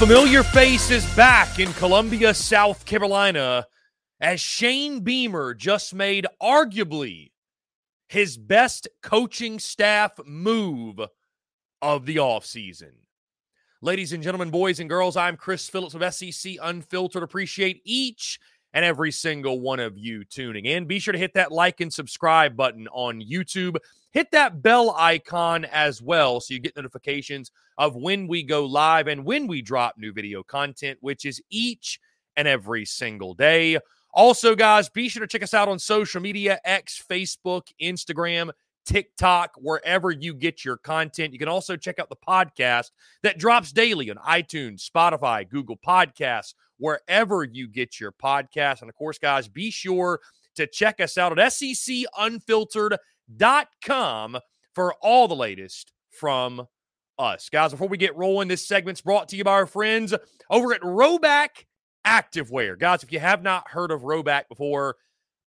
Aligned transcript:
Familiar 0.00 0.42
face 0.42 0.90
is 0.90 1.04
back 1.14 1.58
in 1.58 1.70
Columbia, 1.74 2.32
South 2.32 2.86
Carolina, 2.86 3.66
as 4.18 4.40
Shane 4.40 5.00
Beamer 5.00 5.52
just 5.52 5.94
made 5.94 6.26
arguably 6.42 7.32
his 8.08 8.38
best 8.38 8.88
coaching 9.02 9.58
staff 9.58 10.12
move 10.24 11.00
of 11.82 12.06
the 12.06 12.16
offseason. 12.16 12.92
Ladies 13.82 14.14
and 14.14 14.22
gentlemen, 14.22 14.48
boys 14.48 14.80
and 14.80 14.88
girls, 14.88 15.18
I'm 15.18 15.36
Chris 15.36 15.68
Phillips 15.68 15.94
of 15.94 16.14
SEC 16.14 16.54
Unfiltered. 16.62 17.22
Appreciate 17.22 17.82
each 17.84 18.40
and 18.72 18.86
every 18.86 19.12
single 19.12 19.60
one 19.60 19.80
of 19.80 19.98
you 19.98 20.24
tuning 20.24 20.64
in. 20.64 20.86
Be 20.86 20.98
sure 20.98 21.12
to 21.12 21.18
hit 21.18 21.34
that 21.34 21.52
like 21.52 21.82
and 21.82 21.92
subscribe 21.92 22.56
button 22.56 22.88
on 22.88 23.20
YouTube. 23.20 23.76
Hit 24.12 24.32
that 24.32 24.62
bell 24.62 24.94
icon 24.96 25.64
as 25.66 26.02
well 26.02 26.40
so 26.40 26.54
you 26.54 26.60
get 26.60 26.76
notifications 26.76 27.52
of 27.78 27.94
when 27.96 28.26
we 28.26 28.42
go 28.42 28.66
live 28.66 29.06
and 29.06 29.24
when 29.24 29.46
we 29.46 29.62
drop 29.62 29.96
new 29.96 30.12
video 30.12 30.42
content, 30.42 30.98
which 31.00 31.24
is 31.24 31.40
each 31.50 32.00
and 32.36 32.48
every 32.48 32.84
single 32.84 33.34
day. 33.34 33.78
Also, 34.12 34.56
guys, 34.56 34.88
be 34.88 35.08
sure 35.08 35.20
to 35.20 35.26
check 35.26 35.42
us 35.42 35.54
out 35.54 35.68
on 35.68 35.78
social 35.78 36.20
media 36.20 36.58
X, 36.64 37.02
Facebook, 37.08 37.68
Instagram, 37.80 38.50
TikTok, 38.84 39.52
wherever 39.56 40.10
you 40.10 40.34
get 40.34 40.64
your 40.64 40.76
content. 40.76 41.32
You 41.32 41.38
can 41.38 41.48
also 41.48 41.76
check 41.76 42.00
out 42.00 42.08
the 42.08 42.16
podcast 42.16 42.90
that 43.22 43.38
drops 43.38 43.70
daily 43.70 44.10
on 44.10 44.16
iTunes, 44.16 44.88
Spotify, 44.88 45.48
Google 45.48 45.76
Podcasts, 45.76 46.54
wherever 46.78 47.44
you 47.44 47.68
get 47.68 48.00
your 48.00 48.10
podcast. 48.10 48.80
And 48.80 48.90
of 48.90 48.96
course, 48.96 49.18
guys, 49.18 49.46
be 49.46 49.70
sure 49.70 50.18
to 50.56 50.66
check 50.66 51.00
us 51.00 51.16
out 51.16 51.38
at 51.38 51.52
secunfiltered.com 53.36 54.38
for 54.74 54.94
all 55.02 55.28
the 55.28 55.36
latest 55.36 55.92
from 56.10 56.66
us. 57.18 57.48
Guys, 57.50 57.72
before 57.72 57.88
we 57.88 57.98
get 57.98 58.16
rolling, 58.16 58.48
this 58.48 58.66
segment's 58.66 59.00
brought 59.00 59.28
to 59.28 59.36
you 59.36 59.44
by 59.44 59.52
our 59.52 59.66
friends 59.66 60.14
over 60.48 60.72
at 60.72 60.80
Rhoback 60.80 61.66
Activewear. 62.06 62.78
Guys, 62.78 63.02
if 63.02 63.12
you 63.12 63.20
have 63.20 63.42
not 63.42 63.68
heard 63.70 63.90
of 63.90 64.02
Rhoback 64.02 64.48
before, 64.48 64.96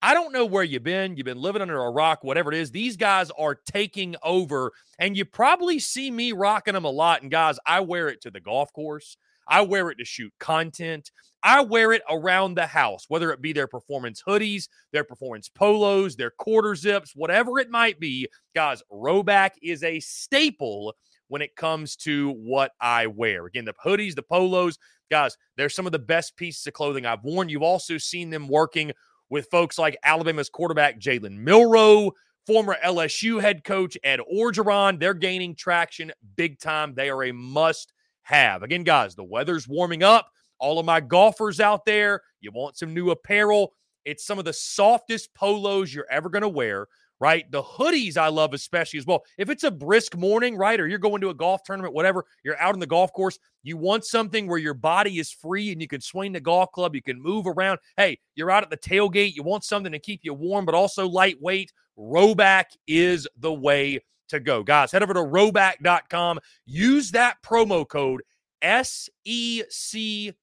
I 0.01 0.13
don't 0.13 0.33
know 0.33 0.45
where 0.45 0.63
you've 0.63 0.83
been. 0.83 1.15
You've 1.15 1.25
been 1.25 1.41
living 1.41 1.61
under 1.61 1.77
a 1.77 1.91
rock, 1.91 2.23
whatever 2.23 2.51
it 2.51 2.57
is. 2.57 2.71
These 2.71 2.97
guys 2.97 3.29
are 3.37 3.55
taking 3.55 4.15
over, 4.23 4.71
and 4.97 5.15
you 5.15 5.25
probably 5.25 5.77
see 5.79 6.09
me 6.09 6.31
rocking 6.31 6.73
them 6.73 6.85
a 6.85 6.89
lot. 6.89 7.21
And 7.21 7.29
guys, 7.29 7.59
I 7.65 7.81
wear 7.81 8.09
it 8.09 8.21
to 8.21 8.31
the 8.31 8.39
golf 8.39 8.73
course. 8.73 9.15
I 9.47 9.61
wear 9.61 9.89
it 9.91 9.97
to 9.99 10.05
shoot 10.05 10.33
content. 10.39 11.11
I 11.43 11.61
wear 11.61 11.91
it 11.91 12.03
around 12.09 12.55
the 12.55 12.67
house, 12.67 13.05
whether 13.07 13.31
it 13.31 13.41
be 13.41 13.53
their 13.53 13.67
performance 13.67 14.21
hoodies, 14.25 14.67
their 14.91 15.03
performance 15.03 15.49
polos, 15.49 16.15
their 16.15 16.31
quarter 16.31 16.75
zips, 16.75 17.13
whatever 17.15 17.59
it 17.59 17.69
might 17.69 17.99
be. 17.99 18.27
Guys, 18.55 18.83
Rhoback 18.91 19.51
is 19.61 19.83
a 19.83 19.99
staple 19.99 20.95
when 21.29 21.41
it 21.41 21.55
comes 21.55 21.95
to 21.95 22.31
what 22.31 22.71
I 22.79 23.07
wear. 23.07 23.45
Again, 23.45 23.65
the 23.65 23.73
hoodies, 23.73 24.15
the 24.15 24.21
polos, 24.23 24.77
guys, 25.09 25.37
they're 25.57 25.69
some 25.69 25.85
of 25.85 25.91
the 25.91 25.99
best 25.99 26.35
pieces 26.35 26.67
of 26.67 26.73
clothing 26.73 27.05
I've 27.05 27.23
worn. 27.23 27.49
You've 27.49 27.61
also 27.61 27.97
seen 27.97 28.29
them 28.29 28.47
working 28.47 28.91
with 29.29 29.47
folks 29.49 29.79
like 29.79 29.97
Alabama's 30.03 30.49
quarterback 30.49 30.99
Jalen 30.99 31.37
Milroe, 31.37 32.11
former 32.45 32.75
LSU 32.83 33.39
head 33.41 33.63
coach 33.63 33.97
Ed 34.03 34.19
Orgeron. 34.31 34.99
They're 34.99 35.13
gaining 35.13 35.55
traction 35.55 36.11
big 36.35 36.59
time. 36.59 36.93
They 36.93 37.09
are 37.09 37.23
a 37.23 37.31
must 37.31 37.93
have. 38.23 38.61
Again, 38.61 38.83
guys, 38.83 39.15
the 39.15 39.23
weather's 39.23 39.67
warming 39.67 40.03
up. 40.03 40.29
All 40.61 40.79
of 40.79 40.85
my 40.85 41.01
golfers 41.01 41.59
out 41.59 41.85
there, 41.85 42.21
you 42.39 42.51
want 42.51 42.77
some 42.77 42.93
new 42.93 43.11
apparel. 43.11 43.73
It's 44.05 44.25
some 44.25 44.39
of 44.39 44.45
the 44.45 44.53
softest 44.53 45.33
polos 45.33 45.93
you're 45.93 46.09
ever 46.09 46.29
going 46.29 46.43
to 46.43 46.49
wear 46.49 46.87
right? 47.21 47.49
The 47.51 47.61
hoodies 47.61 48.17
I 48.17 48.29
love 48.29 48.55
especially 48.55 48.97
as 48.97 49.05
well. 49.05 49.23
If 49.37 49.51
it's 49.51 49.63
a 49.63 49.69
brisk 49.69 50.17
morning, 50.17 50.57
right, 50.57 50.79
or 50.79 50.87
you're 50.87 50.97
going 50.97 51.21
to 51.21 51.29
a 51.29 51.35
golf 51.35 51.61
tournament, 51.63 51.93
whatever, 51.93 52.25
you're 52.43 52.59
out 52.59 52.73
on 52.73 52.79
the 52.79 52.87
golf 52.87 53.13
course, 53.13 53.37
you 53.61 53.77
want 53.77 54.05
something 54.05 54.47
where 54.47 54.57
your 54.57 54.73
body 54.73 55.19
is 55.19 55.31
free 55.31 55.71
and 55.71 55.79
you 55.79 55.87
can 55.87 56.01
swing 56.01 56.31
the 56.31 56.39
golf 56.39 56.71
club, 56.71 56.95
you 56.95 57.01
can 57.01 57.21
move 57.21 57.45
around. 57.45 57.77
Hey, 57.95 58.17
you're 58.33 58.49
out 58.49 58.63
at 58.63 58.71
the 58.71 58.77
tailgate, 58.77 59.35
you 59.35 59.43
want 59.43 59.63
something 59.63 59.91
to 59.91 59.99
keep 59.99 60.21
you 60.23 60.33
warm, 60.33 60.65
but 60.65 60.73
also 60.73 61.07
lightweight. 61.07 61.71
Rhoback 61.97 62.65
is 62.87 63.27
the 63.37 63.53
way 63.53 63.99
to 64.29 64.39
go. 64.39 64.63
Guys, 64.63 64.91
head 64.91 65.03
over 65.03 65.13
to 65.13 65.19
rhoback.com. 65.19 66.39
Use 66.65 67.11
that 67.11 67.37
promo 67.43 67.87
code 67.87 68.23
SECU. 68.63 70.35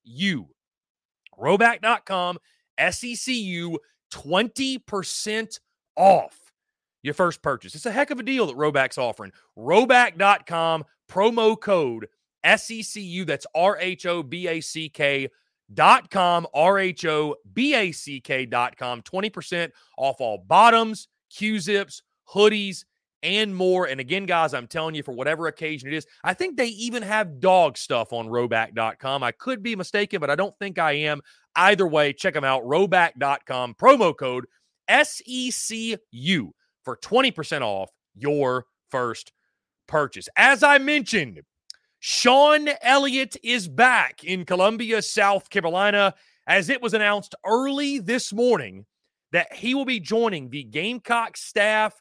Rhoback.com, 1.38 2.38
SECU, 2.78 3.76
20% 4.12 5.60
off 5.96 6.52
your 7.02 7.14
first 7.14 7.42
purchase. 7.42 7.74
It's 7.74 7.86
a 7.86 7.92
heck 7.92 8.10
of 8.10 8.18
a 8.18 8.22
deal 8.22 8.46
that 8.46 8.56
Rhoback's 8.56 8.98
offering. 8.98 9.32
Rhoback.com, 9.56 10.84
promo 11.10 11.60
code 11.60 12.08
SECU. 12.44 13.26
That's 13.26 13.46
R 13.54 13.78
H 13.78 14.06
O 14.06 14.22
B 14.22 14.48
A 14.48 14.60
C 14.60 14.88
K 14.88 15.28
dot 15.72 16.10
com, 16.10 16.46
R 16.54 16.78
H 16.78 17.04
O 17.04 17.36
B 17.52 17.74
A 17.74 17.92
C 17.92 18.20
K 18.20 18.46
dot 18.46 18.76
com. 18.76 19.02
20% 19.02 19.70
off 19.96 20.20
all 20.20 20.38
bottoms, 20.38 21.08
Q 21.30 21.60
zips, 21.60 22.02
hoodies, 22.32 22.84
and 23.22 23.54
more. 23.54 23.86
And 23.86 24.00
again, 24.00 24.26
guys, 24.26 24.54
I'm 24.54 24.66
telling 24.66 24.94
you, 24.94 25.02
for 25.02 25.12
whatever 25.12 25.46
occasion 25.46 25.88
it 25.88 25.94
is, 25.94 26.06
I 26.24 26.34
think 26.34 26.56
they 26.56 26.68
even 26.68 27.02
have 27.02 27.40
dog 27.40 27.76
stuff 27.76 28.12
on 28.12 28.28
Rhoback.com. 28.28 29.22
I 29.22 29.32
could 29.32 29.62
be 29.62 29.76
mistaken, 29.76 30.20
but 30.20 30.30
I 30.30 30.34
don't 30.34 30.56
think 30.58 30.78
I 30.78 30.92
am. 30.92 31.20
Either 31.56 31.86
way, 31.86 32.12
check 32.12 32.34
them 32.34 32.44
out. 32.44 32.62
Rhoback.com, 32.64 33.74
promo 33.74 34.16
code 34.16 34.46
SECU 34.88 36.50
for 36.84 36.96
20% 36.96 37.60
off 37.62 37.90
your 38.14 38.66
first 38.90 39.32
purchase. 39.86 40.28
As 40.36 40.62
I 40.62 40.78
mentioned, 40.78 41.40
Shawn 42.00 42.68
Elliott 42.82 43.36
is 43.42 43.68
back 43.68 44.22
in 44.22 44.44
Columbia, 44.44 45.02
South 45.02 45.50
Carolina, 45.50 46.14
as 46.46 46.68
it 46.68 46.80
was 46.80 46.94
announced 46.94 47.34
early 47.44 47.98
this 47.98 48.32
morning 48.32 48.86
that 49.32 49.52
he 49.52 49.74
will 49.74 49.84
be 49.84 50.00
joining 50.00 50.48
the 50.48 50.62
Gamecock 50.64 51.36
staff 51.36 52.00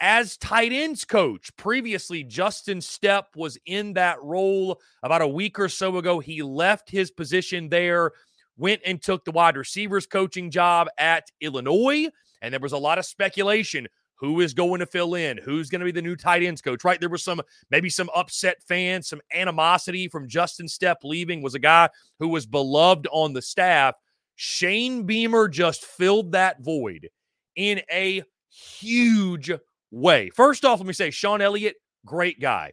as 0.00 0.36
tight 0.38 0.72
ends 0.72 1.04
coach. 1.04 1.54
Previously, 1.56 2.24
Justin 2.24 2.78
Stepp 2.78 3.36
was 3.36 3.58
in 3.66 3.92
that 3.94 4.22
role 4.22 4.80
about 5.02 5.22
a 5.22 5.28
week 5.28 5.58
or 5.58 5.68
so 5.68 5.98
ago. 5.98 6.18
He 6.18 6.42
left 6.42 6.90
his 6.90 7.10
position 7.10 7.68
there, 7.68 8.12
went 8.56 8.80
and 8.86 9.00
took 9.00 9.24
the 9.24 9.30
wide 9.30 9.56
receivers 9.56 10.06
coaching 10.06 10.50
job 10.50 10.88
at 10.98 11.30
Illinois. 11.40 12.08
And 12.42 12.52
there 12.52 12.60
was 12.60 12.72
a 12.72 12.78
lot 12.78 12.98
of 12.98 13.04
speculation 13.04 13.86
who 14.16 14.40
is 14.40 14.52
going 14.52 14.80
to 14.80 14.86
fill 14.86 15.14
in, 15.14 15.38
who's 15.38 15.70
going 15.70 15.80
to 15.80 15.84
be 15.86 15.92
the 15.92 16.02
new 16.02 16.16
tight 16.16 16.42
ends 16.42 16.60
coach, 16.60 16.84
right? 16.84 17.00
There 17.00 17.08
was 17.08 17.24
some 17.24 17.40
maybe 17.70 17.88
some 17.88 18.10
upset 18.14 18.62
fans, 18.66 19.08
some 19.08 19.20
animosity 19.32 20.08
from 20.08 20.28
Justin 20.28 20.66
Stepp 20.66 20.96
leaving, 21.04 21.42
was 21.42 21.54
a 21.54 21.58
guy 21.58 21.88
who 22.18 22.28
was 22.28 22.46
beloved 22.46 23.06
on 23.12 23.32
the 23.32 23.42
staff. 23.42 23.94
Shane 24.36 25.04
Beamer 25.04 25.48
just 25.48 25.84
filled 25.84 26.32
that 26.32 26.62
void 26.62 27.08
in 27.56 27.80
a 27.90 28.22
huge 28.48 29.50
way. 29.90 30.30
First 30.30 30.64
off, 30.64 30.78
let 30.78 30.86
me 30.86 30.92
say 30.92 31.10
Shawn 31.10 31.40
Elliott, 31.40 31.76
great 32.04 32.40
guy, 32.40 32.72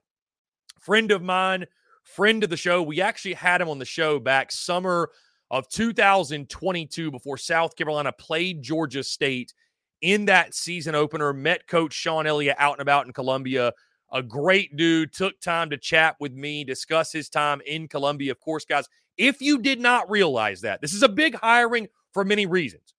friend 0.80 1.12
of 1.12 1.22
mine, 1.22 1.66
friend 2.04 2.44
of 2.44 2.50
the 2.50 2.58
show. 2.58 2.82
We 2.82 3.02
actually 3.02 3.34
had 3.34 3.62
him 3.62 3.70
on 3.70 3.80
the 3.80 3.86
show 3.86 4.20
back 4.20 4.52
summer 4.52 5.10
of 5.50 5.68
2022 5.70 7.12
before 7.12 7.38
South 7.38 7.76
Carolina 7.76 8.12
played 8.12 8.62
Georgia 8.62 9.04
State 9.04 9.54
in 10.02 10.26
that 10.26 10.54
season 10.54 10.96
opener. 10.96 11.34
Met 11.34 11.68
Coach 11.68 11.94
Shawn 11.94 12.28
Elliott 12.28 12.58
out 12.60 12.74
and 12.74 12.82
about 12.82 13.06
in 13.06 13.14
Columbia. 13.14 13.74
A 14.12 14.24
great 14.24 14.76
dude. 14.78 15.14
Took 15.14 15.40
time 15.42 15.70
to 15.70 15.78
chat 15.78 16.16
with 16.20 16.34
me, 16.34 16.64
discuss 16.64 17.12
his 17.12 17.30
time 17.30 17.62
in 17.66 17.88
Columbia. 17.88 18.32
Of 18.32 18.40
course, 18.40 18.66
guys, 18.66 18.88
if 19.18 19.42
you 19.42 19.60
did 19.60 19.80
not 19.80 20.10
realize 20.10 20.62
that, 20.62 20.82
this 20.82 20.94
is 20.94 21.04
a 21.04 21.10
big 21.10 21.36
hiring 21.36 21.88
for 22.14 22.24
many 22.24 22.46
reasons. 22.46 22.94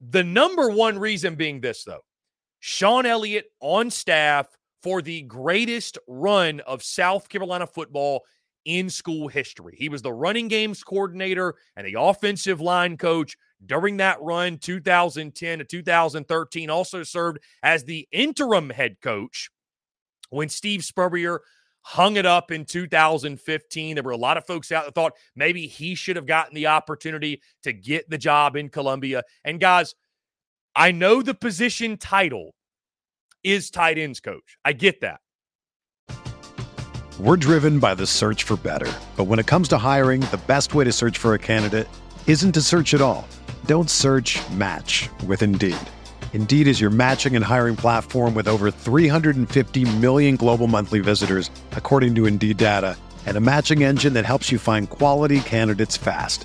The 0.00 0.22
number 0.22 0.70
one 0.70 0.98
reason 0.98 1.34
being 1.34 1.60
this, 1.60 1.84
though 1.84 2.04
Shawn 2.60 3.06
Elliott 3.06 3.46
on 3.60 3.90
staff 3.90 4.48
for 4.82 5.02
the 5.02 5.22
greatest 5.22 5.98
run 6.06 6.60
of 6.60 6.82
South 6.82 7.28
Carolina 7.28 7.66
football 7.66 8.24
in 8.64 8.90
school 8.90 9.28
history. 9.28 9.74
He 9.78 9.88
was 9.88 10.02
the 10.02 10.12
running 10.12 10.48
games 10.48 10.82
coordinator 10.82 11.54
and 11.76 11.86
the 11.86 11.98
offensive 11.98 12.60
line 12.60 12.96
coach 12.96 13.36
during 13.64 13.96
that 13.96 14.20
run, 14.20 14.58
2010 14.58 15.58
to 15.58 15.64
2013, 15.64 16.70
also 16.70 17.02
served 17.02 17.38
as 17.62 17.84
the 17.84 18.06
interim 18.12 18.70
head 18.70 19.00
coach 19.00 19.50
when 20.30 20.48
Steve 20.48 20.84
Spurrier 20.84 21.40
hung 21.80 22.16
it 22.16 22.26
up 22.26 22.50
in 22.50 22.64
2015. 22.64 23.94
There 23.94 24.02
were 24.04 24.10
a 24.10 24.16
lot 24.16 24.36
of 24.36 24.46
folks 24.46 24.70
out 24.70 24.84
that 24.84 24.94
thought 24.94 25.14
maybe 25.34 25.66
he 25.66 25.94
should 25.94 26.16
have 26.16 26.26
gotten 26.26 26.54
the 26.54 26.66
opportunity 26.66 27.40
to 27.62 27.72
get 27.72 28.10
the 28.10 28.18
job 28.18 28.56
in 28.56 28.68
Columbia. 28.68 29.22
And 29.44 29.58
guys, 29.58 29.94
I 30.78 30.92
know 30.92 31.22
the 31.22 31.34
position 31.34 31.96
title 31.96 32.52
is 33.42 33.68
tight 33.68 33.98
ends 33.98 34.20
coach. 34.20 34.58
I 34.64 34.74
get 34.74 35.00
that. 35.00 35.18
We're 37.18 37.36
driven 37.36 37.80
by 37.80 37.96
the 37.96 38.06
search 38.06 38.44
for 38.44 38.56
better. 38.56 38.88
But 39.16 39.24
when 39.24 39.40
it 39.40 39.46
comes 39.48 39.66
to 39.70 39.78
hiring, 39.78 40.20
the 40.20 40.40
best 40.46 40.76
way 40.76 40.84
to 40.84 40.92
search 40.92 41.18
for 41.18 41.34
a 41.34 41.38
candidate 41.40 41.88
isn't 42.28 42.52
to 42.52 42.62
search 42.62 42.94
at 42.94 43.00
all. 43.00 43.26
Don't 43.66 43.90
search 43.90 44.38
match 44.50 45.08
with 45.26 45.42
Indeed. 45.42 45.74
Indeed 46.32 46.68
is 46.68 46.80
your 46.80 46.90
matching 46.90 47.34
and 47.34 47.44
hiring 47.44 47.74
platform 47.74 48.36
with 48.36 48.46
over 48.46 48.70
350 48.70 49.96
million 49.96 50.36
global 50.36 50.68
monthly 50.68 51.00
visitors, 51.00 51.50
according 51.72 52.14
to 52.14 52.26
Indeed 52.26 52.56
data, 52.56 52.96
and 53.26 53.36
a 53.36 53.40
matching 53.40 53.82
engine 53.82 54.12
that 54.12 54.24
helps 54.24 54.52
you 54.52 54.60
find 54.60 54.88
quality 54.88 55.40
candidates 55.40 55.96
fast. 55.96 56.44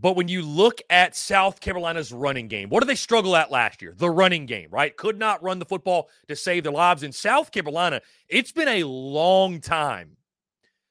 But 0.00 0.14
when 0.14 0.28
you 0.28 0.42
look 0.42 0.80
at 0.90 1.16
South 1.16 1.60
Carolina's 1.60 2.12
running 2.12 2.46
game, 2.46 2.68
what 2.68 2.80
did 2.80 2.88
they 2.88 2.94
struggle 2.94 3.34
at 3.34 3.50
last 3.50 3.82
year? 3.82 3.94
The 3.96 4.10
running 4.10 4.46
game, 4.46 4.68
right? 4.70 4.96
Could 4.96 5.18
not 5.18 5.42
run 5.42 5.58
the 5.58 5.64
football 5.64 6.08
to 6.28 6.36
save 6.36 6.62
their 6.62 6.72
lives. 6.72 7.02
In 7.02 7.10
South 7.10 7.50
Carolina, 7.50 8.00
it's 8.28 8.52
been 8.52 8.68
a 8.68 8.84
long 8.84 9.60
time 9.60 10.16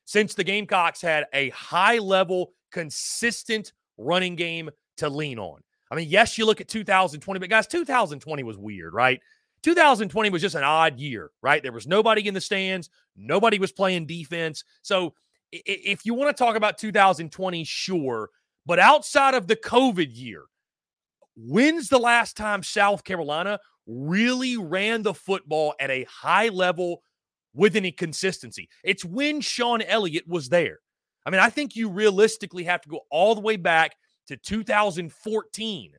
since 0.03 0.33
the 0.33 0.43
Gamecocks 0.43 1.01
had 1.01 1.25
a 1.33 1.49
high 1.51 1.99
level, 1.99 2.51
consistent 2.71 3.71
running 3.97 4.35
game 4.35 4.69
to 4.97 5.09
lean 5.09 5.39
on. 5.39 5.61
I 5.89 5.95
mean, 5.95 6.09
yes, 6.09 6.37
you 6.37 6.45
look 6.45 6.59
at 6.59 6.67
2020, 6.67 7.39
but 7.39 7.49
guys, 7.49 7.67
2020 7.67 8.43
was 8.43 8.57
weird, 8.57 8.93
right? 8.93 9.21
2020 9.63 10.29
was 10.29 10.41
just 10.41 10.55
an 10.55 10.63
odd 10.63 10.99
year, 10.99 11.31
right? 11.41 11.63
There 11.63 11.71
was 11.71 11.87
nobody 11.87 12.27
in 12.27 12.33
the 12.33 12.41
stands, 12.41 12.89
nobody 13.15 13.57
was 13.57 13.71
playing 13.71 14.05
defense. 14.05 14.63
So 14.81 15.13
if 15.51 16.05
you 16.05 16.13
want 16.13 16.35
to 16.35 16.43
talk 16.43 16.57
about 16.57 16.77
2020, 16.77 17.63
sure. 17.63 18.29
But 18.67 18.79
outside 18.79 19.33
of 19.33 19.47
the 19.47 19.55
COVID 19.55 20.09
year, 20.11 20.43
when's 21.37 21.87
the 21.87 21.97
last 21.97 22.35
time 22.35 22.61
South 22.61 23.05
Carolina 23.05 23.59
really 23.87 24.57
ran 24.57 25.03
the 25.03 25.13
football 25.13 25.73
at 25.79 25.89
a 25.89 26.03
high 26.03 26.49
level 26.49 27.01
with 27.53 27.77
any 27.77 27.93
consistency? 27.93 28.67
It's 28.83 29.05
when 29.05 29.39
Shawn 29.39 29.81
Elliott 29.81 30.27
was 30.27 30.49
there. 30.49 30.79
I 31.25 31.29
mean, 31.29 31.39
I 31.39 31.49
think 31.49 31.77
you 31.77 31.89
realistically 31.89 32.65
have 32.65 32.81
to 32.81 32.89
go 32.89 32.99
all 33.09 33.35
the 33.35 33.41
way 33.41 33.55
back 33.55 33.95
to 34.27 34.35
2014 34.35 35.91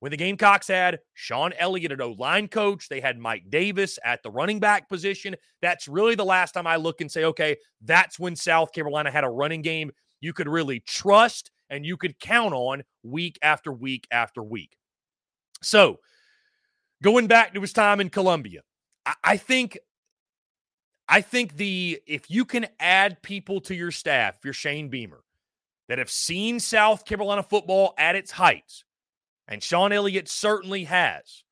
when 0.00 0.10
the 0.10 0.16
Gamecocks 0.16 0.66
had 0.66 0.98
Shawn 1.14 1.52
Elliott 1.56 1.92
at 1.92 2.00
O 2.00 2.16
line 2.18 2.48
coach. 2.48 2.88
They 2.88 3.00
had 3.00 3.16
Mike 3.16 3.44
Davis 3.48 3.96
at 4.04 4.24
the 4.24 4.30
running 4.32 4.58
back 4.58 4.88
position. 4.88 5.36
That's 5.62 5.86
really 5.86 6.16
the 6.16 6.24
last 6.24 6.50
time 6.50 6.66
I 6.66 6.76
look 6.76 7.00
and 7.00 7.10
say, 7.10 7.24
okay, 7.26 7.58
that's 7.80 8.18
when 8.18 8.34
South 8.34 8.72
Carolina 8.72 9.12
had 9.12 9.22
a 9.22 9.30
running 9.30 9.62
game 9.62 9.92
you 10.20 10.32
could 10.32 10.48
really 10.48 10.80
trust 10.80 11.52
and 11.70 11.84
you 11.84 11.96
could 11.96 12.18
count 12.18 12.54
on 12.54 12.82
week 13.02 13.38
after 13.42 13.72
week 13.72 14.06
after 14.10 14.42
week. 14.42 14.76
So, 15.62 15.98
going 17.02 17.26
back 17.26 17.54
to 17.54 17.60
his 17.60 17.72
time 17.72 18.00
in 18.00 18.10
Columbia, 18.10 18.60
I, 19.04 19.14
I 19.24 19.36
think 19.36 19.78
I 21.08 21.20
think 21.20 21.56
the 21.56 22.00
if 22.06 22.30
you 22.30 22.44
can 22.44 22.66
add 22.78 23.22
people 23.22 23.60
to 23.62 23.74
your 23.74 23.90
staff, 23.90 24.36
if 24.38 24.44
you're 24.44 24.54
Shane 24.54 24.88
Beamer, 24.88 25.22
that 25.88 25.98
have 25.98 26.10
seen 26.10 26.60
South 26.60 27.04
Carolina 27.04 27.42
football 27.42 27.94
at 27.98 28.14
its 28.14 28.30
heights, 28.30 28.84
and 29.48 29.62
Shawn 29.62 29.92
Elliott 29.92 30.28
certainly 30.28 30.84
has, 30.84 31.44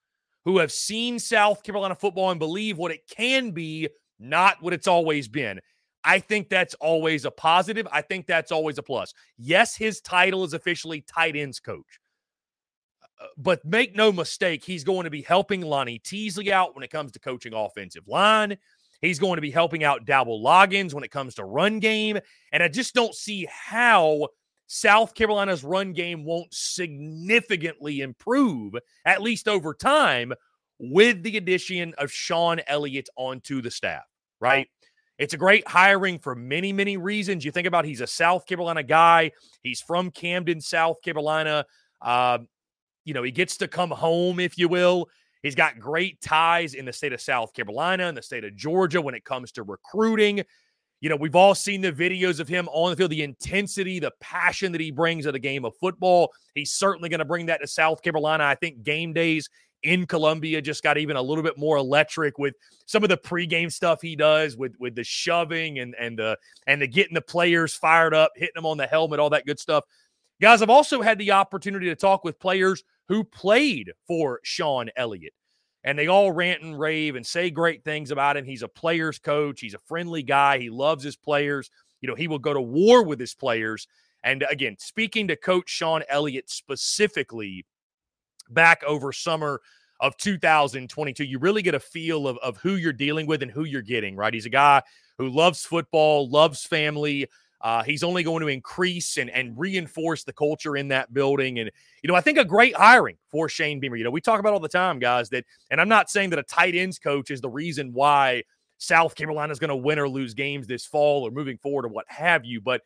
who 0.44 0.58
have 0.58 0.70
seen 0.70 1.18
South 1.18 1.62
Carolina 1.62 1.94
football 1.94 2.30
and 2.30 2.38
believe 2.38 2.76
what 2.76 2.92
it 2.92 3.08
can 3.08 3.52
be, 3.52 3.88
not 4.18 4.62
what 4.62 4.74
it's 4.74 4.86
always 4.86 5.26
been. 5.26 5.60
I 6.06 6.20
think 6.20 6.48
that's 6.48 6.74
always 6.74 7.24
a 7.24 7.32
positive. 7.32 7.86
I 7.90 8.00
think 8.00 8.26
that's 8.26 8.52
always 8.52 8.78
a 8.78 8.82
plus. 8.82 9.12
Yes, 9.36 9.74
his 9.74 10.00
title 10.00 10.44
is 10.44 10.54
officially 10.54 11.00
tight 11.00 11.34
ends 11.34 11.58
coach. 11.58 12.00
Uh, 13.20 13.26
but 13.36 13.64
make 13.64 13.96
no 13.96 14.12
mistake, 14.12 14.64
he's 14.64 14.84
going 14.84 15.04
to 15.04 15.10
be 15.10 15.22
helping 15.22 15.62
Lonnie 15.62 15.98
Teasley 15.98 16.52
out 16.52 16.76
when 16.76 16.84
it 16.84 16.90
comes 16.90 17.10
to 17.12 17.18
coaching 17.18 17.52
offensive 17.52 18.06
line. 18.06 18.56
He's 19.02 19.18
going 19.18 19.36
to 19.36 19.42
be 19.42 19.50
helping 19.50 19.82
out 19.82 20.06
Dowell 20.06 20.42
Loggins 20.42 20.94
when 20.94 21.04
it 21.04 21.10
comes 21.10 21.34
to 21.34 21.44
run 21.44 21.80
game. 21.80 22.18
And 22.52 22.62
I 22.62 22.68
just 22.68 22.94
don't 22.94 23.14
see 23.14 23.48
how 23.50 24.28
South 24.68 25.14
Carolina's 25.14 25.64
run 25.64 25.92
game 25.92 26.24
won't 26.24 26.54
significantly 26.54 28.00
improve, 28.00 28.74
at 29.04 29.22
least 29.22 29.48
over 29.48 29.74
time, 29.74 30.32
with 30.78 31.22
the 31.24 31.36
addition 31.36 31.94
of 31.98 32.12
Shawn 32.12 32.60
Elliott 32.66 33.08
onto 33.16 33.60
the 33.60 33.70
staff, 33.70 34.04
right? 34.40 34.68
It's 35.18 35.34
a 35.34 35.38
great 35.38 35.66
hiring 35.66 36.18
for 36.18 36.34
many, 36.34 36.72
many 36.72 36.96
reasons. 36.96 37.44
You 37.44 37.50
think 37.50 37.66
about 37.66 37.84
he's 37.84 38.02
a 38.02 38.06
South 38.06 38.46
Carolina 38.46 38.82
guy. 38.82 39.32
He's 39.62 39.80
from 39.80 40.10
Camden, 40.10 40.60
South 40.60 41.00
Carolina. 41.02 41.64
Uh, 42.02 42.38
you 43.04 43.14
know, 43.14 43.22
he 43.22 43.30
gets 43.30 43.56
to 43.58 43.68
come 43.68 43.90
home, 43.90 44.40
if 44.40 44.58
you 44.58 44.68
will. 44.68 45.08
He's 45.42 45.54
got 45.54 45.78
great 45.78 46.20
ties 46.20 46.74
in 46.74 46.84
the 46.84 46.92
state 46.92 47.12
of 47.12 47.20
South 47.20 47.54
Carolina 47.54 48.08
and 48.08 48.16
the 48.16 48.22
state 48.22 48.44
of 48.44 48.56
Georgia 48.56 49.00
when 49.00 49.14
it 49.14 49.24
comes 49.24 49.52
to 49.52 49.62
recruiting. 49.62 50.42
You 51.00 51.10
know, 51.10 51.16
we've 51.16 51.36
all 51.36 51.54
seen 51.54 51.82
the 51.82 51.92
videos 51.92 52.40
of 52.40 52.48
him 52.48 52.68
on 52.72 52.90
the 52.90 52.96
field, 52.96 53.10
the 53.10 53.22
intensity, 53.22 54.00
the 54.00 54.12
passion 54.20 54.72
that 54.72 54.80
he 54.80 54.90
brings 54.90 55.24
to 55.24 55.32
the 55.32 55.38
game 55.38 55.64
of 55.64 55.74
football. 55.76 56.32
He's 56.54 56.72
certainly 56.72 57.08
going 57.08 57.20
to 57.20 57.24
bring 57.24 57.46
that 57.46 57.60
to 57.60 57.66
South 57.66 58.02
Carolina. 58.02 58.44
I 58.44 58.54
think 58.54 58.82
game 58.82 59.12
days 59.12 59.48
in 59.82 60.06
Columbia 60.06 60.60
just 60.60 60.82
got 60.82 60.98
even 60.98 61.16
a 61.16 61.22
little 61.22 61.44
bit 61.44 61.58
more 61.58 61.76
electric 61.76 62.38
with 62.38 62.54
some 62.86 63.02
of 63.02 63.08
the 63.08 63.16
pregame 63.16 63.70
stuff 63.70 64.00
he 64.00 64.16
does 64.16 64.56
with 64.56 64.74
with 64.78 64.94
the 64.94 65.04
shoving 65.04 65.78
and 65.78 65.94
and 65.98 66.18
the 66.18 66.36
and 66.66 66.82
the 66.82 66.86
getting 66.86 67.14
the 67.14 67.20
players 67.20 67.74
fired 67.74 68.14
up, 68.14 68.32
hitting 68.36 68.54
them 68.54 68.66
on 68.66 68.76
the 68.76 68.86
helmet, 68.86 69.20
all 69.20 69.30
that 69.30 69.46
good 69.46 69.58
stuff. 69.58 69.84
Guys, 70.40 70.60
I've 70.60 70.70
also 70.70 71.00
had 71.00 71.18
the 71.18 71.32
opportunity 71.32 71.86
to 71.86 71.96
talk 71.96 72.24
with 72.24 72.38
players 72.38 72.84
who 73.08 73.24
played 73.24 73.92
for 74.06 74.40
Shawn 74.42 74.90
Elliott. 74.96 75.32
And 75.84 75.96
they 75.96 76.08
all 76.08 76.32
rant 76.32 76.62
and 76.62 76.78
rave 76.78 77.14
and 77.14 77.24
say 77.24 77.48
great 77.48 77.84
things 77.84 78.10
about 78.10 78.36
him. 78.36 78.44
He's 78.44 78.64
a 78.64 78.68
player's 78.68 79.20
coach. 79.20 79.60
He's 79.60 79.74
a 79.74 79.78
friendly 79.78 80.22
guy. 80.22 80.58
He 80.58 80.68
loves 80.68 81.04
his 81.04 81.16
players. 81.16 81.70
You 82.00 82.08
know, 82.08 82.16
he 82.16 82.26
will 82.26 82.40
go 82.40 82.52
to 82.52 82.60
war 82.60 83.04
with 83.04 83.20
his 83.20 83.34
players. 83.34 83.86
And 84.24 84.44
again, 84.50 84.76
speaking 84.80 85.28
to 85.28 85.36
Coach 85.36 85.70
Shawn 85.70 86.02
Elliott 86.08 86.50
specifically, 86.50 87.64
back 88.50 88.82
over 88.84 89.12
summer 89.12 89.60
of 90.00 90.16
2022. 90.16 91.24
You 91.24 91.38
really 91.38 91.62
get 91.62 91.74
a 91.74 91.80
feel 91.80 92.28
of, 92.28 92.38
of 92.38 92.56
who 92.58 92.76
you're 92.76 92.92
dealing 92.92 93.26
with 93.26 93.42
and 93.42 93.50
who 93.50 93.64
you're 93.64 93.82
getting, 93.82 94.16
right? 94.16 94.32
He's 94.32 94.46
a 94.46 94.50
guy 94.50 94.82
who 95.18 95.28
loves 95.28 95.64
football, 95.64 96.28
loves 96.28 96.64
family. 96.64 97.26
Uh, 97.62 97.82
he's 97.82 98.02
only 98.02 98.22
going 98.22 98.42
to 98.42 98.48
increase 98.48 99.16
and, 99.16 99.30
and 99.30 99.58
reinforce 99.58 100.24
the 100.24 100.32
culture 100.32 100.76
in 100.76 100.88
that 100.88 101.12
building. 101.12 101.58
And, 101.58 101.70
you 102.02 102.08
know, 102.08 102.14
I 102.14 102.20
think 102.20 102.38
a 102.38 102.44
great 102.44 102.76
hiring 102.76 103.16
for 103.30 103.48
Shane 103.48 103.80
Beamer. 103.80 103.96
You 103.96 104.04
know, 104.04 104.10
we 104.10 104.20
talk 104.20 104.40
about 104.40 104.52
all 104.52 104.60
the 104.60 104.68
time, 104.68 104.98
guys, 104.98 105.30
that, 105.30 105.44
and 105.70 105.80
I'm 105.80 105.88
not 105.88 106.10
saying 106.10 106.30
that 106.30 106.38
a 106.38 106.42
tight 106.42 106.74
ends 106.74 106.98
coach 106.98 107.30
is 107.30 107.40
the 107.40 107.48
reason 107.48 107.92
why 107.92 108.42
South 108.78 109.14
Carolina 109.14 109.52
is 109.52 109.58
going 109.58 109.70
to 109.70 109.76
win 109.76 109.98
or 109.98 110.08
lose 110.08 110.34
games 110.34 110.66
this 110.66 110.84
fall 110.84 111.26
or 111.26 111.30
moving 111.30 111.56
forward 111.56 111.86
or 111.86 111.88
what 111.88 112.04
have 112.08 112.44
you. 112.44 112.60
But 112.60 112.82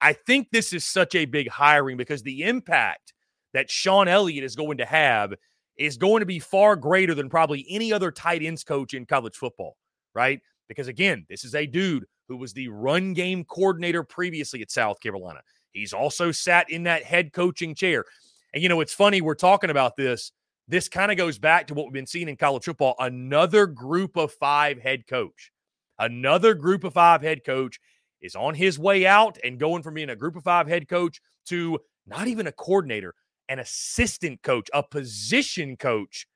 I 0.00 0.12
think 0.12 0.48
this 0.50 0.72
is 0.72 0.84
such 0.84 1.14
a 1.14 1.24
big 1.24 1.48
hiring 1.48 1.96
because 1.96 2.22
the 2.22 2.42
impact 2.42 3.14
that 3.52 3.70
Shawn 3.70 4.08
Elliott 4.08 4.44
is 4.44 4.56
going 4.56 4.78
to 4.78 4.84
have 4.84 5.34
is 5.76 5.96
going 5.96 6.20
to 6.20 6.26
be 6.26 6.38
far 6.38 6.76
greater 6.76 7.14
than 7.14 7.30
probably 7.30 7.66
any 7.68 7.92
other 7.92 8.10
tight 8.10 8.42
ends 8.42 8.64
coach 8.64 8.92
in 8.92 9.06
college 9.06 9.36
football, 9.36 9.76
right? 10.14 10.40
Because 10.68 10.88
again, 10.88 11.24
this 11.28 11.44
is 11.44 11.54
a 11.54 11.66
dude 11.66 12.04
who 12.28 12.36
was 12.36 12.52
the 12.52 12.68
run 12.68 13.12
game 13.12 13.44
coordinator 13.44 14.04
previously 14.04 14.62
at 14.62 14.70
South 14.70 15.00
Carolina. 15.00 15.40
He's 15.72 15.92
also 15.92 16.32
sat 16.32 16.70
in 16.70 16.82
that 16.84 17.02
head 17.02 17.32
coaching 17.32 17.74
chair. 17.74 18.04
And 18.52 18.62
you 18.62 18.68
know, 18.68 18.80
it's 18.80 18.92
funny, 18.92 19.20
we're 19.20 19.34
talking 19.34 19.70
about 19.70 19.96
this. 19.96 20.32
This 20.68 20.88
kind 20.88 21.10
of 21.10 21.16
goes 21.16 21.38
back 21.38 21.66
to 21.66 21.74
what 21.74 21.86
we've 21.86 21.92
been 21.92 22.06
seeing 22.06 22.28
in 22.28 22.36
college 22.36 22.64
football 22.64 22.94
another 22.98 23.66
group 23.66 24.16
of 24.16 24.32
five 24.32 24.78
head 24.78 25.06
coach. 25.06 25.50
Another 25.98 26.54
group 26.54 26.84
of 26.84 26.94
five 26.94 27.22
head 27.22 27.44
coach 27.44 27.80
is 28.20 28.36
on 28.36 28.54
his 28.54 28.78
way 28.78 29.06
out 29.06 29.38
and 29.42 29.58
going 29.58 29.82
from 29.82 29.94
being 29.94 30.10
a 30.10 30.16
group 30.16 30.36
of 30.36 30.44
five 30.44 30.68
head 30.68 30.88
coach 30.88 31.20
to 31.46 31.78
not 32.06 32.28
even 32.28 32.46
a 32.46 32.52
coordinator, 32.52 33.14
an 33.50 33.58
assistant 33.58 34.42
coach, 34.42 34.68
a 34.72 34.82
position 34.82 35.76
coach 35.76 36.26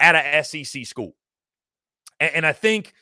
at 0.00 0.14
a 0.14 0.42
SEC 0.44 0.86
school. 0.86 1.14
And, 2.20 2.36
and, 2.36 2.46
I 2.46 2.52
think, 2.52 2.94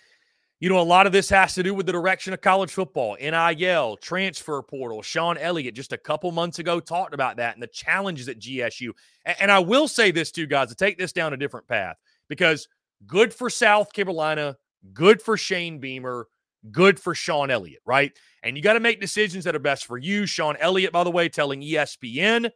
you 0.59 0.69
know, 0.69 0.81
a 0.81 0.83
lot 0.83 1.07
of 1.07 1.13
this 1.13 1.29
has 1.29 1.55
to 1.55 1.63
do 1.63 1.75
with 1.75 1.87
the 1.87 1.93
direction 1.93 2.33
of 2.33 2.41
college 2.41 2.73
football, 2.73 3.17
NIL, 3.21 3.99
transfer 3.99 4.63
portal. 4.63 5.03
Shawn 5.03 5.37
Elliott 5.37 5.75
just 5.75 5.93
a 5.93 5.99
couple 5.99 6.33
months 6.33 6.59
ago 6.59 6.81
talked 6.81 7.15
about 7.15 7.37
that 7.37 7.55
and 7.55 7.63
the 7.63 7.69
challenges 7.69 8.29
at 8.29 8.41
GSU. 8.41 8.93
And, 9.27 9.37
and 9.41 9.53
I 9.53 9.59
will 9.59 9.87
say 9.87 10.11
this 10.11 10.33
too, 10.33 10.47
guys, 10.47 10.71
to 10.71 10.75
take 10.75 10.99
this 10.99 11.13
down 11.13 11.35
a 11.35 11.37
different 11.37 11.69
path 11.69 11.97
because 12.29 12.67
good 13.07 13.35
for 13.35 13.51
South 13.51 13.93
Carolina, 13.93 14.57
good 14.95 15.21
for 15.21 15.37
Shane 15.37 15.79
Beamer, 15.79 16.27
good 16.71 16.99
for 16.99 17.15
Shawn 17.15 17.51
Elliott, 17.51 17.83
right? 17.85 18.13
And 18.43 18.57
you 18.57 18.63
got 18.63 18.75
to 18.75 18.81
make 18.81 19.01
decisions 19.01 19.45
that 19.45 19.55
are 19.55 19.61
best 19.61 19.87
for 19.87 19.99
you. 19.99 20.25
Shawn 20.27 20.57
Elliott, 20.59 20.93
by 20.93 21.05
the 21.05 21.11
way, 21.11 21.29
telling 21.29 21.61
ESPN 21.61 22.51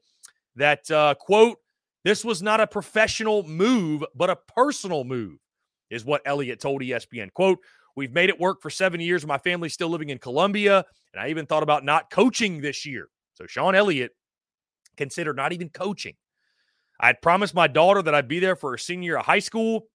that, 0.56 0.90
uh, 0.90 1.14
quote, 1.18 1.58
this 2.04 2.24
was 2.24 2.42
not 2.42 2.60
a 2.60 2.66
professional 2.66 3.42
move, 3.42 4.04
but 4.14 4.30
a 4.30 4.36
personal 4.36 5.04
move, 5.04 5.38
is 5.90 6.04
what 6.04 6.22
Elliott 6.24 6.60
told 6.60 6.82
ESPN. 6.82 7.32
Quote, 7.32 7.58
we've 7.96 8.12
made 8.12 8.28
it 8.28 8.38
work 8.38 8.62
for 8.62 8.70
seven 8.70 9.00
years. 9.00 9.26
My 9.26 9.38
family's 9.38 9.74
still 9.74 9.88
living 9.88 10.10
in 10.10 10.18
Columbia, 10.18 10.84
and 11.12 11.22
I 11.22 11.28
even 11.28 11.46
thought 11.46 11.62
about 11.62 11.84
not 11.84 12.10
coaching 12.10 12.60
this 12.60 12.86
year. 12.86 13.08
So 13.34 13.46
Shawn 13.46 13.74
Elliott 13.74 14.12
considered 14.96 15.36
not 15.36 15.52
even 15.52 15.68
coaching. 15.68 16.14
I 17.00 17.08
had 17.08 17.20
promised 17.20 17.54
my 17.54 17.66
daughter 17.66 18.02
that 18.02 18.14
I'd 18.14 18.28
be 18.28 18.38
there 18.38 18.56
for 18.56 18.70
her 18.70 18.78
senior 18.78 19.06
year 19.06 19.18
of 19.18 19.26
high 19.26 19.40
school. 19.40 19.88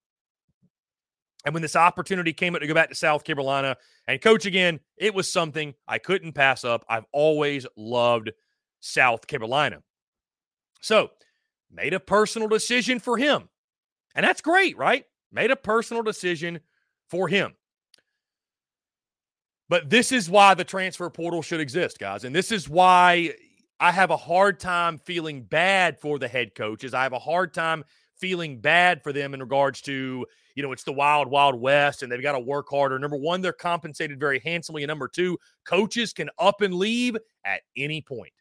And 1.46 1.54
when 1.56 1.64
this 1.64 1.76
opportunity 1.76 2.34
came 2.34 2.54
up 2.54 2.62
to 2.62 2.68
go 2.68 2.76
back 2.76 2.90
to 2.90 2.96
South 2.96 3.24
Carolina 3.24 3.78
and 4.08 4.22
coach 4.22 4.46
again, 4.46 4.80
it 4.98 5.16
was 5.16 5.32
something 5.32 5.74
I 5.88 5.98
couldn't 5.98 6.34
pass 6.34 6.64
up. 6.64 6.86
I've 6.88 7.06
always 7.12 7.66
loved 7.76 8.32
South 8.80 9.26
Carolina. 9.26 9.82
So, 10.82 11.12
made 11.72 11.94
a 11.94 12.00
personal 12.00 12.48
decision 12.48 13.00
for 13.00 13.18
him. 13.18 13.50
And 14.16 14.26
that's 14.26 14.42
great, 14.42 14.78
right? 14.78 15.06
Made 15.32 15.52
a 15.52 15.56
personal 15.56 16.04
decision 16.04 16.60
for 17.10 17.28
him. 17.28 17.54
But 19.70 19.90
this 19.90 20.12
is 20.12 20.30
why 20.30 20.54
the 20.54 20.66
transfer 20.66 21.10
portal 21.10 21.42
should 21.42 21.62
exist, 21.62 21.98
guys. 21.98 22.26
And 22.26 22.36
this 22.36 22.52
is 22.52 22.68
why 22.68 23.34
I 23.80 23.92
have 23.92 24.12
a 24.12 24.18
hard 24.18 24.60
time 24.60 24.98
feeling 24.98 25.44
bad 25.44 25.98
for 25.98 26.20
the 26.20 26.28
head 26.28 26.56
coaches. 26.56 26.94
I 26.94 27.04
have 27.04 27.14
a 27.14 27.20
hard 27.20 27.54
time 27.54 27.86
feeling 28.18 28.60
bad 28.60 29.02
for 29.02 29.14
them 29.14 29.34
in 29.34 29.40
regards 29.40 29.82
to, 29.82 30.26
you 30.56 30.64
know, 30.64 30.74
it's 30.74 30.84
the 30.84 30.92
wild, 30.92 31.30
wild 31.30 31.60
west 31.60 32.04
and 32.04 32.12
they've 32.12 32.22
got 32.22 32.34
to 32.34 32.40
work 32.40 32.68
harder. 32.70 33.00
Number 33.00 33.16
one, 33.16 33.40
they're 33.40 33.54
compensated 33.54 34.20
very 34.20 34.40
handsomely. 34.40 34.84
And 34.84 34.90
number 34.90 35.08
two, 35.08 35.38
coaches 35.66 36.12
can 36.12 36.30
up 36.38 36.62
and 36.62 36.74
leave 36.74 37.16
at 37.46 37.62
any 37.78 38.02
point. 38.02 38.34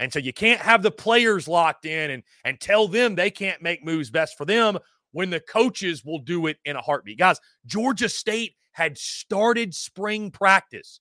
And 0.00 0.10
so 0.10 0.18
you 0.18 0.32
can't 0.32 0.62
have 0.62 0.82
the 0.82 0.90
players 0.90 1.46
locked 1.46 1.84
in 1.84 2.10
and, 2.10 2.22
and 2.44 2.58
tell 2.58 2.88
them 2.88 3.14
they 3.14 3.30
can't 3.30 3.60
make 3.62 3.84
moves 3.84 4.10
best 4.10 4.36
for 4.36 4.46
them 4.46 4.78
when 5.12 5.28
the 5.28 5.40
coaches 5.40 6.02
will 6.04 6.20
do 6.20 6.46
it 6.46 6.56
in 6.64 6.74
a 6.74 6.80
heartbeat. 6.80 7.18
Guys, 7.18 7.38
Georgia 7.66 8.08
State 8.08 8.54
had 8.72 8.96
started 8.96 9.74
spring 9.74 10.30
practice. 10.30 11.00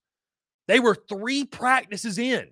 They 0.68 0.82
were 0.82 0.96
three 0.96 1.46
practices 1.46 2.18
in. 2.18 2.50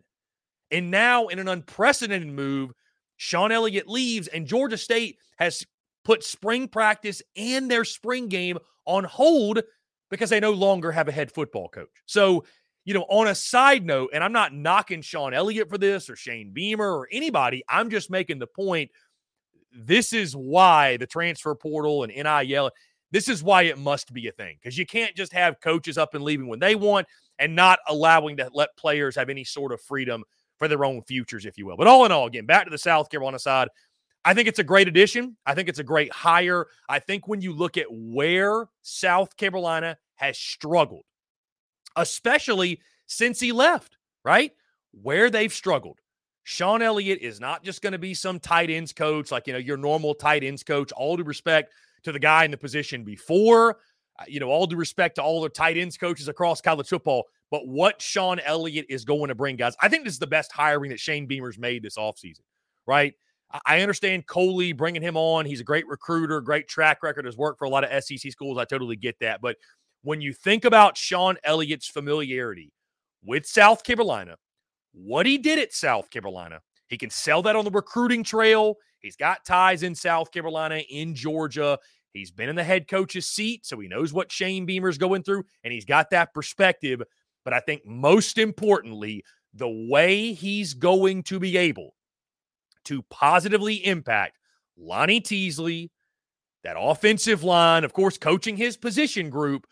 And 0.72 0.90
now, 0.90 1.28
in 1.28 1.40
an 1.40 1.50
unprecedented 1.50 2.30
move, 2.30 2.72
Shawn 3.18 3.52
Elliott 3.52 3.88
leaves, 3.88 4.28
and 4.28 4.48
Georgia 4.48 4.78
State 4.78 5.18
has 5.38 5.66
put 6.06 6.24
spring 6.24 6.68
practice 6.70 7.22
and 7.36 7.70
their 7.70 7.84
spring 7.84 8.30
game 8.30 8.58
on 8.86 9.04
hold 9.04 9.62
because 10.10 10.30
they 10.30 10.40
no 10.40 10.52
longer 10.52 10.92
have 10.94 11.10
a 11.10 11.12
head 11.12 11.32
football 11.32 11.68
coach. 11.68 11.90
So, 12.06 12.46
you 12.88 12.94
know, 12.94 13.06
on 13.10 13.28
a 13.28 13.36
side 13.36 13.86
note, 13.86 14.12
and 14.14 14.24
I'm 14.24 14.32
not 14.32 14.54
knocking 14.54 15.02
Shawn 15.02 15.34
Elliott 15.34 15.68
for 15.68 15.78
this 15.78 16.10
or 16.10 16.16
Shane 16.16 16.52
Beamer 16.54 16.90
or 16.90 17.10
anybody, 17.12 17.62
I'm 17.68 17.90
just 17.90 18.10
making 18.10 18.40
the 18.40 18.48
point. 18.48 18.92
This 19.78 20.14
is 20.14 20.38
why 20.38 20.96
the 20.96 21.06
transfer 21.06 21.54
portal 21.54 22.06
and 22.06 22.14
NIL, 22.16 22.72
this 23.12 23.28
is 23.28 23.44
why 23.44 23.64
it 23.64 23.78
must 23.78 24.14
be 24.14 24.30
a 24.30 24.32
thing 24.32 24.56
because 24.58 24.78
you 24.78 24.86
can't 24.86 25.14
just 25.18 25.34
have 25.34 25.60
coaches 25.60 25.98
up 25.98 26.16
and 26.16 26.24
leaving 26.24 26.48
when 26.48 26.60
they 26.60 26.76
want 26.76 27.08
and 27.40 27.54
not 27.54 27.80
allowing 27.90 28.38
to 28.38 28.50
let 28.54 28.70
players 28.78 29.18
have 29.18 29.30
any 29.30 29.44
sort 29.44 29.74
of 29.74 29.82
freedom 29.82 30.24
for 30.58 30.70
their 30.70 30.86
own 30.86 31.02
futures, 31.02 31.46
if 31.46 31.58
you 31.58 31.66
will. 31.66 31.76
But 31.76 31.88
all 31.88 32.06
in 32.06 32.14
all, 32.14 32.28
again, 32.28 32.46
back 32.46 32.64
to 32.64 32.72
the 32.72 32.78
South 32.78 33.10
Carolina 33.10 33.38
side, 33.38 33.68
I 34.24 34.34
think 34.34 34.48
it's 34.48 34.60
a 34.60 34.64
great 34.64 34.88
addition. 34.88 35.36
I 35.46 35.56
think 35.56 35.68
it's 35.68 35.80
a 35.80 35.84
great 35.84 36.14
hire. 36.14 36.68
I 36.88 37.00
think 37.00 37.28
when 37.28 37.42
you 37.42 37.52
look 37.52 37.76
at 37.76 37.88
where 37.90 38.70
South 38.82 39.36
Carolina 39.36 39.98
has 40.16 40.38
struggled, 40.38 41.04
especially 41.98 42.80
since 43.08 43.40
he 43.40 43.52
left, 43.52 43.98
right? 44.24 44.52
Where 44.92 45.30
they've 45.30 45.54
struggled. 45.54 46.00
Shawn 46.44 46.82
Elliott 46.82 47.20
is 47.20 47.42
not 47.42 47.64
just 47.64 47.82
going 47.82 47.92
to 47.92 48.00
be 48.00 48.14
some 48.14 48.40
tight 48.40 48.70
ends 48.70 48.94
coach, 48.94 49.32
like, 49.32 49.48
you 49.48 49.54
know, 49.54 49.60
your 49.60 49.76
normal 49.76 50.16
tight 50.16 50.46
ends 50.46 50.64
coach. 50.64 50.94
All 50.94 51.18
due 51.18 51.24
respect 51.24 51.74
to 52.04 52.14
the 52.14 52.20
guy 52.20 52.46
in 52.46 52.52
the 52.52 52.58
position 52.58 53.04
before, 53.04 53.80
uh, 54.18 54.24
you 54.28 54.40
know, 54.40 54.48
all 54.48 54.66
due 54.66 54.78
respect 54.78 55.16
to 55.16 55.22
all 55.22 55.42
the 55.42 55.50
tight 55.50 55.76
ends 55.78 55.98
coaches 55.98 56.30
across 56.30 56.62
college 56.62 56.88
football. 56.88 57.26
But 57.52 57.68
what 57.68 58.02
Shawn 58.02 58.40
Elliott 58.40 58.86
is 58.88 59.04
going 59.04 59.28
to 59.28 59.36
bring, 59.36 59.58
guys, 59.58 59.76
I 59.82 59.90
think 59.90 60.06
this 60.06 60.14
is 60.14 60.20
the 60.20 60.28
best 60.28 60.54
hiring 60.54 60.90
that 60.92 61.00
Shane 61.02 61.26
Beamer's 61.26 61.60
made 61.60 61.84
this 61.84 61.98
offseason, 61.98 62.42
right? 62.86 63.14
I 63.66 63.82
understand 63.82 64.28
Coley 64.28 64.74
bringing 64.74 65.02
him 65.02 65.16
on. 65.16 65.46
He's 65.46 65.62
a 65.62 65.66
great 65.66 65.88
recruiter, 65.88 66.42
great 66.42 66.68
track 66.68 67.04
record, 67.04 67.26
has 67.26 67.38
worked 67.38 67.60
for 67.60 67.66
a 67.66 67.70
lot 67.70 67.84
of 67.84 68.04
SEC 68.04 68.32
schools. 68.32 68.58
I 68.58 68.66
totally 68.66 68.98
get 68.98 69.18
that. 69.20 69.42
But 69.42 69.58
when 70.02 70.22
you 70.22 70.34
think 70.34 70.66
about 70.66 70.98
Shawn 70.98 71.38
Elliott's 71.44 71.88
familiarity 71.88 72.72
with 73.24 73.46
South 73.46 73.84
Carolina, 73.84 74.38
what 74.94 75.26
he 75.26 75.38
did 75.38 75.60
at 75.60 75.74
South 75.74 76.10
Carolina, 76.10 76.60
he 76.88 76.98
can 76.98 77.10
sell 77.10 77.42
that 77.44 77.56
on 77.56 77.66
the 77.66 77.72
recruiting 77.72 78.24
trail. 78.24 78.76
He's 79.00 79.16
got 79.16 79.46
ties 79.46 79.84
in 79.84 79.94
South 79.94 80.32
Carolina, 80.32 80.82
in 80.90 81.14
Georgia. 81.14 81.78
He's 82.14 82.32
been 82.32 82.50
in 82.50 82.56
the 82.56 82.64
head 82.64 82.88
coach's 82.88 83.28
seat, 83.28 83.66
so 83.66 83.80
he 83.80 83.88
knows 83.88 84.14
what 84.14 84.32
Shane 84.32 84.66
Beamer's 84.66 84.98
going 84.98 85.24
through, 85.24 85.44
and 85.64 85.72
he's 85.72 85.86
got 85.86 86.10
that 86.12 86.34
perspective. 86.34 87.02
But 87.44 87.54
I 87.54 87.60
think 87.60 87.86
most 87.86 88.38
importantly, 88.38 89.24
the 89.54 89.88
way 89.90 90.34
he's 90.34 90.74
going 90.74 91.24
to 91.24 91.40
be 91.40 91.58
able 91.58 91.94
to 92.86 93.04
positively 93.10 93.86
impact 93.86 94.38
Lonnie 94.78 95.22
Teasley, 95.22 95.92
that 96.64 96.76
offensive 96.80 97.44
line, 97.44 97.84
of 97.84 97.94
course, 97.94 98.18
coaching 98.18 98.58
his 98.58 98.78
position 98.78 99.30
group, 99.30 99.68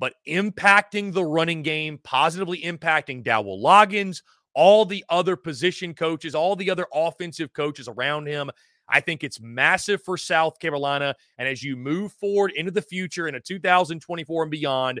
but 0.00 0.14
impacting 0.26 1.12
the 1.12 1.24
running 1.24 1.62
game, 1.62 2.00
positively 2.02 2.62
impacting 2.62 3.22
Dowell 3.22 3.62
Loggins, 3.62 4.22
all 4.54 4.84
the 4.84 5.04
other 5.10 5.36
position 5.36 5.94
coaches, 5.94 6.34
all 6.34 6.56
the 6.56 6.70
other 6.70 6.86
offensive 6.92 7.52
coaches 7.52 7.86
around 7.86 8.26
him. 8.26 8.50
I 8.88 9.00
think 9.00 9.22
it's 9.22 9.40
massive 9.40 10.02
for 10.02 10.16
South 10.16 10.58
Carolina. 10.58 11.14
And 11.38 11.46
as 11.46 11.62
you 11.62 11.76
move 11.76 12.12
forward 12.14 12.52
into 12.56 12.72
the 12.72 12.82
future, 12.82 13.28
into 13.28 13.40
2024 13.40 14.42
and 14.42 14.50
beyond, 14.50 15.00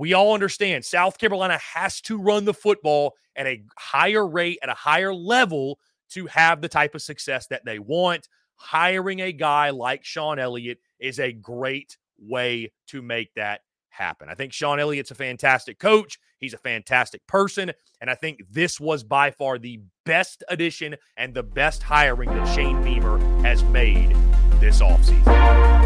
We 0.00 0.14
all 0.14 0.32
understand 0.32 0.86
South 0.86 1.18
Carolina 1.18 1.58
has 1.58 2.00
to 2.02 2.16
run 2.16 2.46
the 2.46 2.54
football 2.54 3.16
at 3.36 3.46
a 3.46 3.62
higher 3.76 4.26
rate, 4.26 4.58
at 4.62 4.70
a 4.70 4.74
higher 4.74 5.12
level 5.12 5.78
to 6.12 6.24
have 6.24 6.62
the 6.62 6.70
type 6.70 6.94
of 6.94 7.02
success 7.02 7.46
that 7.48 7.66
they 7.66 7.78
want. 7.78 8.26
Hiring 8.54 9.20
a 9.20 9.30
guy 9.30 9.68
like 9.68 10.02
Shawn 10.02 10.38
Elliott 10.38 10.78
is 10.98 11.20
a 11.20 11.32
great 11.32 11.98
way 12.18 12.72
to 12.86 13.02
make 13.02 13.34
that 13.34 13.60
happen. 13.90 14.30
I 14.30 14.34
think 14.34 14.54
Shawn 14.54 14.80
Elliott's 14.80 15.10
a 15.10 15.14
fantastic 15.14 15.78
coach. 15.78 16.18
He's 16.38 16.54
a 16.54 16.58
fantastic 16.58 17.26
person. 17.26 17.70
And 18.00 18.08
I 18.08 18.14
think 18.14 18.40
this 18.50 18.80
was 18.80 19.04
by 19.04 19.30
far 19.30 19.58
the 19.58 19.80
best 20.06 20.42
addition 20.48 20.96
and 21.18 21.34
the 21.34 21.42
best 21.42 21.82
hiring 21.82 22.30
that 22.30 22.54
Shane 22.54 22.82
Beamer 22.82 23.18
has 23.42 23.62
made 23.64 24.16
this 24.60 24.80
offseason. 24.80 25.79